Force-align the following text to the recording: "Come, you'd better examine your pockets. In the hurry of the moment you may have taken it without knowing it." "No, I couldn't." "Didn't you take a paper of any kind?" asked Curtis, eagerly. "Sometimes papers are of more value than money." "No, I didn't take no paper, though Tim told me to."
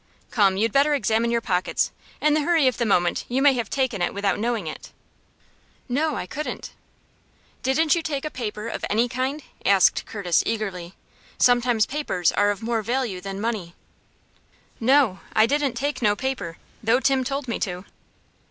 "Come, 0.31 0.57
you'd 0.57 0.71
better 0.71 0.95
examine 0.95 1.29
your 1.29 1.41
pockets. 1.41 1.91
In 2.21 2.33
the 2.33 2.41
hurry 2.41 2.67
of 2.67 2.77
the 2.79 2.87
moment 2.87 3.23
you 3.29 3.39
may 3.39 3.53
have 3.53 3.69
taken 3.69 4.01
it 4.01 4.15
without 4.15 4.39
knowing 4.39 4.65
it." 4.65 4.91
"No, 5.87 6.15
I 6.15 6.25
couldn't." 6.25 6.71
"Didn't 7.61 7.93
you 7.93 8.01
take 8.01 8.25
a 8.25 8.31
paper 8.31 8.67
of 8.67 8.83
any 8.89 9.07
kind?" 9.07 9.43
asked 9.63 10.07
Curtis, 10.07 10.41
eagerly. 10.43 10.95
"Sometimes 11.37 11.85
papers 11.85 12.31
are 12.31 12.49
of 12.49 12.63
more 12.63 12.81
value 12.81 13.21
than 13.21 13.39
money." 13.39 13.75
"No, 14.79 15.19
I 15.35 15.45
didn't 15.45 15.75
take 15.75 16.01
no 16.01 16.15
paper, 16.15 16.57
though 16.81 16.99
Tim 16.99 17.23
told 17.23 17.47
me 17.47 17.59
to." 17.59 17.85